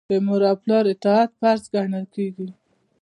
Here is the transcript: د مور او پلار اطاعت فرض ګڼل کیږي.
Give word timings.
د 0.09 0.11
مور 0.25 0.41
او 0.49 0.55
پلار 0.63 0.85
اطاعت 0.93 1.29
فرض 1.39 1.63
ګڼل 1.75 2.05
کیږي. 2.15 2.49